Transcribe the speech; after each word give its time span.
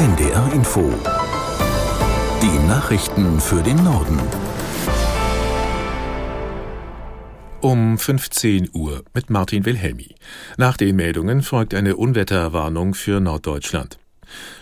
NDR 0.00 0.50
Info. 0.54 0.90
Die 2.40 2.66
Nachrichten 2.66 3.38
für 3.38 3.62
den 3.62 3.76
Norden. 3.84 4.18
Um 7.60 7.98
15 7.98 8.70
Uhr 8.72 9.04
mit 9.12 9.28
Martin 9.28 9.66
Wilhelmi. 9.66 10.14
Nach 10.56 10.78
den 10.78 10.96
Meldungen 10.96 11.42
folgt 11.42 11.74
eine 11.74 11.96
Unwetterwarnung 11.96 12.94
für 12.94 13.20
Norddeutschland. 13.20 13.98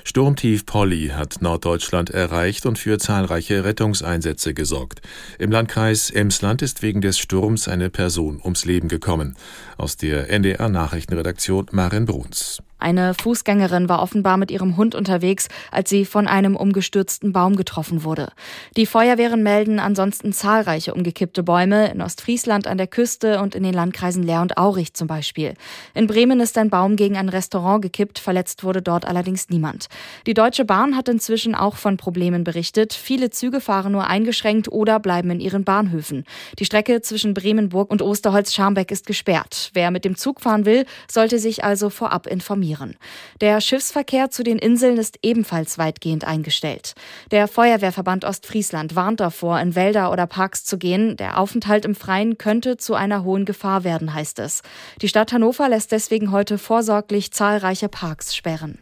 Sturmtief 0.02 0.66
Polly 0.66 1.12
hat 1.14 1.40
Norddeutschland 1.40 2.10
erreicht 2.10 2.66
und 2.66 2.76
für 2.76 2.98
zahlreiche 2.98 3.62
Rettungseinsätze 3.62 4.54
gesorgt. 4.54 5.02
Im 5.38 5.52
Landkreis 5.52 6.10
Emsland 6.10 6.62
ist 6.62 6.82
wegen 6.82 7.00
des 7.00 7.16
Sturms 7.16 7.68
eine 7.68 7.90
Person 7.90 8.40
ums 8.42 8.64
Leben 8.64 8.88
gekommen. 8.88 9.36
Aus 9.76 9.96
der 9.96 10.30
NDR 10.30 10.68
Nachrichtenredaktion 10.68 11.66
Maren 11.70 12.06
Bruns. 12.06 12.60
Eine 12.80 13.12
Fußgängerin 13.14 13.88
war 13.88 14.00
offenbar 14.00 14.36
mit 14.36 14.52
ihrem 14.52 14.76
Hund 14.76 14.94
unterwegs, 14.94 15.48
als 15.72 15.90
sie 15.90 16.04
von 16.04 16.28
einem 16.28 16.54
umgestürzten 16.54 17.32
Baum 17.32 17.56
getroffen 17.56 18.04
wurde. 18.04 18.28
Die 18.76 18.86
Feuerwehren 18.86 19.42
melden 19.42 19.80
ansonsten 19.80 20.32
zahlreiche 20.32 20.94
umgekippte 20.94 21.42
Bäume 21.42 21.90
in 21.90 22.00
Ostfriesland 22.00 22.68
an 22.68 22.78
der 22.78 22.86
Küste 22.86 23.40
und 23.40 23.56
in 23.56 23.64
den 23.64 23.74
Landkreisen 23.74 24.22
Leer 24.22 24.42
und 24.42 24.56
Aurich 24.56 24.94
zum 24.94 25.08
Beispiel. 25.08 25.54
In 25.94 26.06
Bremen 26.06 26.38
ist 26.38 26.56
ein 26.56 26.70
Baum 26.70 26.94
gegen 26.94 27.16
ein 27.16 27.28
Restaurant 27.28 27.82
gekippt, 27.82 28.20
verletzt 28.20 28.62
wurde 28.62 28.80
dort 28.80 29.04
allerdings 29.04 29.48
niemand. 29.48 29.88
Die 30.28 30.34
Deutsche 30.34 30.64
Bahn 30.64 30.96
hat 30.96 31.08
inzwischen 31.08 31.56
auch 31.56 31.76
von 31.76 31.96
Problemen 31.96 32.44
berichtet. 32.44 32.92
Viele 32.94 33.30
Züge 33.30 33.60
fahren 33.60 33.90
nur 33.90 34.06
eingeschränkt 34.06 34.70
oder 34.70 35.00
bleiben 35.00 35.30
in 35.30 35.40
ihren 35.40 35.64
Bahnhöfen. 35.64 36.24
Die 36.60 36.64
Strecke 36.64 37.00
zwischen 37.02 37.34
Bremenburg 37.34 37.90
und 37.90 38.02
Osterholz-Scharmbeck 38.02 38.92
ist 38.92 39.06
gesperrt. 39.06 39.70
Wer 39.74 39.90
mit 39.90 40.04
dem 40.04 40.16
Zug 40.16 40.40
fahren 40.40 40.64
will, 40.64 40.86
sollte 41.10 41.40
sich 41.40 41.64
also 41.64 41.90
vorab 41.90 42.28
informieren 42.28 42.67
informieren. 42.68 42.96
Der 43.40 43.60
Schiffsverkehr 43.60 44.30
zu 44.30 44.42
den 44.42 44.58
Inseln 44.58 44.98
ist 44.98 45.18
ebenfalls 45.22 45.78
weitgehend 45.78 46.24
eingestellt. 46.24 46.94
Der 47.30 47.48
Feuerwehrverband 47.48 48.24
Ostfriesland 48.24 48.94
warnt 48.94 49.20
davor, 49.20 49.60
in 49.60 49.74
Wälder 49.74 50.12
oder 50.12 50.26
Parks 50.26 50.64
zu 50.64 50.78
gehen. 50.78 51.16
Der 51.16 51.38
Aufenthalt 51.38 51.84
im 51.84 51.94
Freien 51.94 52.38
könnte 52.38 52.76
zu 52.76 52.94
einer 52.94 53.24
hohen 53.24 53.44
Gefahr 53.44 53.84
werden, 53.84 54.12
heißt 54.14 54.38
es. 54.40 54.62
Die 55.00 55.08
Stadt 55.08 55.32
Hannover 55.32 55.68
lässt 55.68 55.92
deswegen 55.92 56.32
heute 56.32 56.58
vorsorglich 56.58 57.32
zahlreiche 57.32 57.88
Parks 57.88 58.34
sperren. 58.34 58.78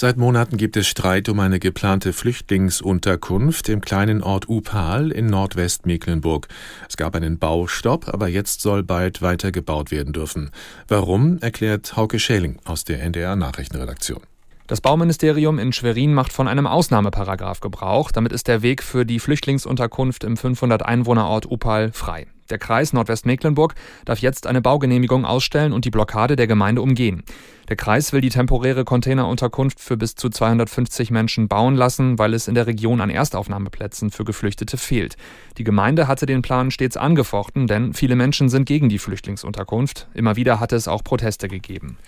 Seit 0.00 0.16
Monaten 0.16 0.58
gibt 0.58 0.76
es 0.76 0.86
Streit 0.86 1.28
um 1.28 1.40
eine 1.40 1.58
geplante 1.58 2.12
Flüchtlingsunterkunft 2.12 3.68
im 3.68 3.80
kleinen 3.80 4.22
Ort 4.22 4.48
Upal 4.48 5.10
in 5.10 5.26
Nordwestmecklenburg. 5.26 6.46
Es 6.88 6.96
gab 6.96 7.16
einen 7.16 7.40
Baustopp, 7.40 8.06
aber 8.06 8.28
jetzt 8.28 8.60
soll 8.60 8.84
bald 8.84 9.22
weiter 9.22 9.50
gebaut 9.50 9.90
werden 9.90 10.12
dürfen. 10.12 10.52
Warum, 10.86 11.38
erklärt 11.38 11.96
Hauke 11.96 12.20
Schäling 12.20 12.60
aus 12.64 12.84
der 12.84 13.02
NDR 13.02 13.34
Nachrichtenredaktion. 13.34 14.20
Das 14.68 14.80
Bauministerium 14.80 15.58
in 15.58 15.72
Schwerin 15.72 16.14
macht 16.14 16.32
von 16.32 16.46
einem 16.46 16.68
Ausnahmeparagraf 16.68 17.58
Gebrauch. 17.58 18.12
Damit 18.12 18.30
ist 18.32 18.46
der 18.46 18.62
Weg 18.62 18.84
für 18.84 19.04
die 19.04 19.18
Flüchtlingsunterkunft 19.18 20.22
im 20.22 20.36
500 20.36 20.86
Einwohnerort 20.86 21.50
Upal 21.50 21.90
frei. 21.90 22.28
Der 22.50 22.58
Kreis 22.58 22.92
Nordwestmecklenburg 22.92 23.74
darf 24.04 24.20
jetzt 24.20 24.46
eine 24.46 24.62
Baugenehmigung 24.62 25.24
ausstellen 25.24 25.72
und 25.72 25.84
die 25.84 25.90
Blockade 25.90 26.36
der 26.36 26.46
Gemeinde 26.46 26.82
umgehen. 26.82 27.22
Der 27.68 27.76
Kreis 27.76 28.12
will 28.12 28.22
die 28.22 28.30
temporäre 28.30 28.84
Containerunterkunft 28.84 29.78
für 29.78 29.98
bis 29.98 30.14
zu 30.14 30.30
250 30.30 31.10
Menschen 31.10 31.48
bauen 31.48 31.76
lassen, 31.76 32.18
weil 32.18 32.32
es 32.32 32.48
in 32.48 32.54
der 32.54 32.66
Region 32.66 33.02
an 33.02 33.10
Erstaufnahmeplätzen 33.10 34.10
für 34.10 34.24
Geflüchtete 34.24 34.78
fehlt. 34.78 35.16
Die 35.58 35.64
Gemeinde 35.64 36.08
hatte 36.08 36.24
den 36.24 36.40
Plan 36.40 36.70
stets 36.70 36.96
angefochten, 36.96 37.66
denn 37.66 37.92
viele 37.92 38.16
Menschen 38.16 38.48
sind 38.48 38.64
gegen 38.64 38.88
die 38.88 38.98
Flüchtlingsunterkunft. 38.98 40.08
Immer 40.14 40.36
wieder 40.36 40.60
hatte 40.60 40.76
es 40.76 40.88
auch 40.88 41.04
Proteste 41.04 41.48
gegeben. 41.48 41.98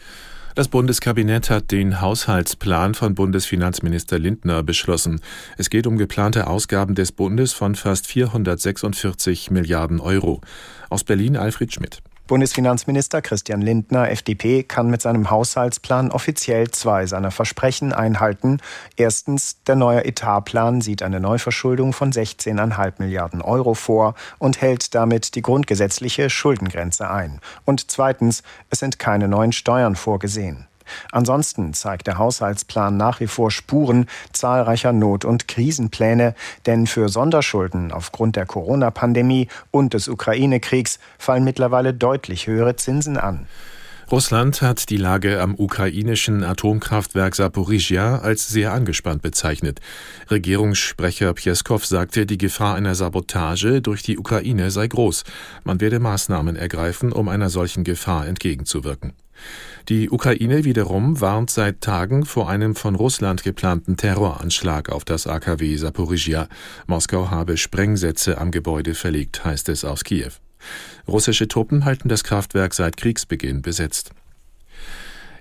Das 0.60 0.68
Bundeskabinett 0.68 1.48
hat 1.48 1.70
den 1.70 2.02
Haushaltsplan 2.02 2.92
von 2.92 3.14
Bundesfinanzminister 3.14 4.18
Lindner 4.18 4.62
beschlossen. 4.62 5.22
Es 5.56 5.70
geht 5.70 5.86
um 5.86 5.96
geplante 5.96 6.48
Ausgaben 6.48 6.94
des 6.94 7.12
Bundes 7.12 7.54
von 7.54 7.76
fast 7.76 8.06
446 8.06 9.50
Milliarden 9.50 10.00
Euro. 10.00 10.42
Aus 10.90 11.02
Berlin 11.02 11.38
Alfred 11.38 11.72
Schmidt. 11.72 12.02
Bundesfinanzminister 12.30 13.22
Christian 13.22 13.60
Lindner, 13.60 14.08
FDP, 14.08 14.62
kann 14.62 14.88
mit 14.88 15.02
seinem 15.02 15.30
Haushaltsplan 15.30 16.12
offiziell 16.12 16.70
zwei 16.70 17.04
seiner 17.06 17.32
Versprechen 17.32 17.92
einhalten. 17.92 18.58
Erstens, 18.94 19.60
der 19.64 19.74
neue 19.74 20.04
Etatplan 20.04 20.80
sieht 20.80 21.02
eine 21.02 21.18
Neuverschuldung 21.18 21.92
von 21.92 22.12
16,5 22.12 22.92
Milliarden 22.98 23.42
Euro 23.42 23.74
vor 23.74 24.14
und 24.38 24.60
hält 24.60 24.94
damit 24.94 25.34
die 25.34 25.42
grundgesetzliche 25.42 26.30
Schuldengrenze 26.30 27.10
ein. 27.10 27.40
Und 27.64 27.90
zweitens, 27.90 28.44
es 28.70 28.78
sind 28.78 29.00
keine 29.00 29.26
neuen 29.26 29.50
Steuern 29.50 29.96
vorgesehen. 29.96 30.68
Ansonsten 31.12 31.74
zeigt 31.74 32.06
der 32.06 32.18
Haushaltsplan 32.18 32.96
nach 32.96 33.20
wie 33.20 33.26
vor 33.26 33.50
Spuren 33.50 34.06
zahlreicher 34.32 34.92
Not- 34.92 35.24
und 35.24 35.48
Krisenpläne, 35.48 36.34
denn 36.66 36.86
für 36.86 37.08
Sonderschulden 37.08 37.92
aufgrund 37.92 38.36
der 38.36 38.46
Corona-Pandemie 38.46 39.48
und 39.70 39.94
des 39.94 40.08
Ukraine-Kriegs 40.08 40.98
fallen 41.18 41.44
mittlerweile 41.44 41.94
deutlich 41.94 42.46
höhere 42.46 42.76
Zinsen 42.76 43.16
an. 43.16 43.46
Russland 44.10 44.60
hat 44.60 44.90
die 44.90 44.96
Lage 44.96 45.40
am 45.40 45.54
ukrainischen 45.54 46.42
Atomkraftwerk 46.42 47.36
Saporizhia 47.36 48.18
als 48.18 48.48
sehr 48.48 48.72
angespannt 48.72 49.22
bezeichnet. 49.22 49.78
Regierungssprecher 50.28 51.32
Pjeskow 51.32 51.86
sagte, 51.86 52.26
die 52.26 52.36
Gefahr 52.36 52.74
einer 52.74 52.96
Sabotage 52.96 53.80
durch 53.80 54.02
die 54.02 54.18
Ukraine 54.18 54.72
sei 54.72 54.88
groß. 54.88 55.22
Man 55.62 55.80
werde 55.80 56.00
Maßnahmen 56.00 56.56
ergreifen, 56.56 57.12
um 57.12 57.28
einer 57.28 57.50
solchen 57.50 57.84
Gefahr 57.84 58.26
entgegenzuwirken. 58.26 59.12
Die 59.90 60.08
Ukraine 60.08 60.62
wiederum 60.64 61.20
warnt 61.20 61.50
seit 61.50 61.80
Tagen 61.80 62.24
vor 62.24 62.48
einem 62.48 62.76
von 62.76 62.94
Russland 62.94 63.42
geplanten 63.42 63.96
Terroranschlag 63.96 64.88
auf 64.88 65.04
das 65.04 65.26
AKW 65.26 65.74
Saporizhia. 65.74 66.46
Moskau 66.86 67.28
habe 67.30 67.56
Sprengsätze 67.56 68.38
am 68.38 68.52
Gebäude 68.52 68.94
verlegt, 68.94 69.44
heißt 69.44 69.68
es 69.68 69.84
aus 69.84 70.04
Kiew. 70.04 70.30
Russische 71.08 71.48
Truppen 71.48 71.86
halten 71.86 72.08
das 72.08 72.22
Kraftwerk 72.22 72.72
seit 72.72 72.96
Kriegsbeginn 72.98 73.62
besetzt. 73.62 74.12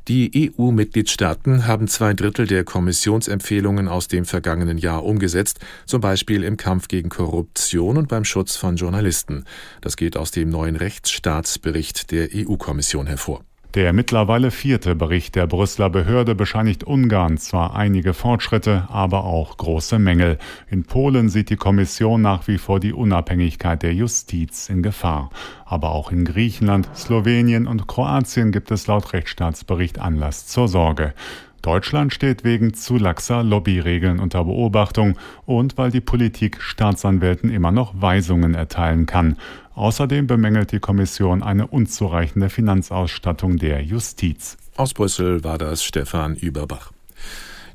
Die 0.07 0.51
EU-Mitgliedstaaten 0.57 1.67
haben 1.67 1.87
zwei 1.87 2.15
Drittel 2.15 2.47
der 2.47 2.63
Kommissionsempfehlungen 2.63 3.87
aus 3.87 4.07
dem 4.07 4.25
vergangenen 4.25 4.79
Jahr 4.79 5.05
umgesetzt, 5.05 5.59
zum 5.85 6.01
Beispiel 6.01 6.43
im 6.43 6.57
Kampf 6.57 6.87
gegen 6.87 7.09
Korruption 7.09 7.97
und 7.97 8.07
beim 8.07 8.25
Schutz 8.25 8.55
von 8.55 8.77
Journalisten. 8.77 9.43
Das 9.81 9.95
geht 9.95 10.17
aus 10.17 10.31
dem 10.31 10.49
neuen 10.49 10.75
Rechtsstaatsbericht 10.75 12.09
der 12.09 12.29
EU-Kommission 12.33 13.05
hervor. 13.05 13.43
Der 13.75 13.93
mittlerweile 13.93 14.49
vierte 14.49 14.95
Bericht 14.95 15.35
der 15.35 15.45
Brüsseler 15.45 15.91
Behörde 15.91 16.33
bescheinigt 16.33 16.85
Ungarn 16.85 17.37
zwar 17.37 17.75
einige 17.75 18.15
Fortschritte, 18.15 18.87
aber 18.89 19.25
auch 19.25 19.57
große 19.57 19.99
Mängel. 19.99 20.39
In 20.71 20.85
Polen 20.85 21.29
sieht 21.29 21.51
die 21.51 21.55
Kommission 21.55 22.23
nach 22.23 22.47
wie 22.47 22.57
vor 22.57 22.79
die 22.79 22.93
Unabhängigkeit 22.93 23.83
der 23.83 23.93
Justiz 23.93 24.69
in 24.69 24.81
Gefahr. 24.81 25.29
Aber 25.65 25.91
auch 25.91 26.11
in 26.11 26.25
Griechenland, 26.25 26.89
Slowenien 26.95 27.67
und 27.67 27.85
Kroatien 27.85 28.51
gibt 28.51 28.71
es 28.71 28.87
laut 28.87 29.13
Rechtsstaatsbericht 29.13 29.99
Anlass 29.99 30.47
zur 30.47 30.67
Sorge. 30.67 31.13
Deutschland 31.61 32.13
steht 32.13 32.43
wegen 32.43 32.73
zu 32.73 32.97
laxer 32.97 33.43
Lobbyregeln 33.43 34.19
unter 34.19 34.43
Beobachtung 34.45 35.17
und 35.45 35.77
weil 35.77 35.91
die 35.91 36.01
Politik 36.01 36.61
Staatsanwälten 36.61 37.49
immer 37.49 37.71
noch 37.71 38.01
Weisungen 38.01 38.55
erteilen 38.55 39.05
kann. 39.05 39.37
Außerdem 39.75 40.27
bemängelt 40.27 40.71
die 40.71 40.79
Kommission 40.79 41.43
eine 41.43 41.67
unzureichende 41.67 42.49
Finanzausstattung 42.49 43.57
der 43.57 43.83
Justiz. 43.83 44.57
Aus 44.75 44.93
Brüssel 44.93 45.43
war 45.43 45.57
das 45.57 45.83
Stefan 45.83 46.35
Überbach. 46.35 46.91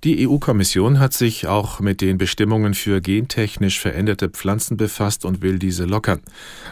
Die 0.04 0.28
EU-Kommission 0.28 1.00
hat 1.00 1.14
sich 1.14 1.46
auch 1.46 1.80
mit 1.80 2.02
den 2.02 2.18
Bestimmungen 2.18 2.74
für 2.74 3.00
gentechnisch 3.00 3.80
veränderte 3.80 4.28
Pflanzen 4.28 4.76
befasst 4.76 5.24
und 5.24 5.40
will 5.40 5.58
diese 5.58 5.86
lockern. 5.86 6.20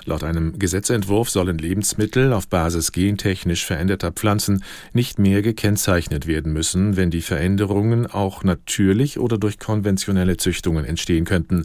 Laut 0.05 0.23
einem 0.23 0.59
Gesetzentwurf 0.59 1.31
sollen 1.31 1.57
Lebensmittel 1.57 2.35
auf 2.35 2.47
Basis 2.47 2.93
gentechnisch 2.93 3.65
veränderter 3.65 4.13
Pflanzen 4.13 4.63
nicht 4.93 5.19
mehr 5.19 5.41
gekennzeichnet 5.41 6.27
werden 6.27 6.53
müssen, 6.53 6.99
wenn 6.99 7.11
die 7.11 7.23
Veränderungen 7.23 8.07
auch 8.07 8.45
natürlich 8.45 9.19
oder 9.19 9.39
durch 9.39 9.59
konventionelle 9.59 10.37
Züchtungen 10.37 10.85
entstehen 10.85 11.25
könnten. 11.25 11.65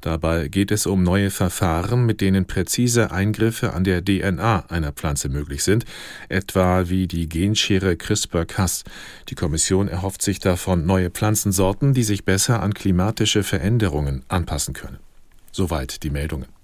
Dabei 0.00 0.46
geht 0.46 0.70
es 0.70 0.86
um 0.86 1.02
neue 1.02 1.30
Verfahren, 1.30 2.06
mit 2.06 2.20
denen 2.20 2.46
präzise 2.46 3.10
Eingriffe 3.10 3.72
an 3.72 3.82
der 3.82 4.04
DNA 4.04 4.66
einer 4.68 4.92
Pflanze 4.92 5.28
möglich 5.28 5.64
sind, 5.64 5.84
etwa 6.28 6.88
wie 6.88 7.08
die 7.08 7.28
Genschere 7.28 7.96
CRISPR-Cas. 7.96 8.84
Die 9.30 9.34
Kommission 9.34 9.88
erhofft 9.88 10.22
sich 10.22 10.38
davon 10.38 10.86
Pflanzensorten, 11.10 11.94
die 11.94 12.02
sich 12.02 12.24
besser 12.24 12.62
an 12.62 12.74
klimatische 12.74 13.42
Veränderungen 13.42 14.24
anpassen 14.28 14.74
können. 14.74 14.98
Soweit 15.52 16.02
die 16.02 16.10
Meldungen. 16.10 16.57